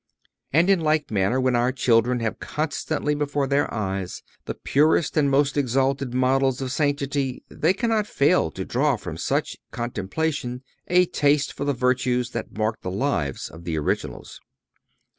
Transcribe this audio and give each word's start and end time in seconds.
And 0.51 0.67
in 0.67 0.79
like 0.81 1.11
manner, 1.11 1.39
when 1.39 1.55
our 1.55 1.71
children 1.71 2.21
have 2.21 2.39
constantly 2.39 3.13
before 3.13 3.45
their 3.45 3.71
eyes 3.71 4.23
the 4.45 4.55
purest 4.55 5.15
and 5.15 5.29
most 5.29 5.57
exalted 5.57 6.11
models 6.11 6.59
of 6.59 6.71
sanctity, 6.71 7.43
they 7.51 7.71
cannot 7.75 8.07
fail 8.07 8.49
to 8.49 8.65
draw 8.65 8.95
from 8.95 9.15
such 9.15 9.57
contemplation 9.69 10.63
a 10.87 11.05
taste 11.05 11.53
for 11.53 11.65
the 11.65 11.73
virtues 11.73 12.31
that 12.31 12.57
marked 12.57 12.81
the 12.81 12.89
lives 12.89 13.47
of 13.47 13.63
the 13.63 13.77
originals. 13.77 14.41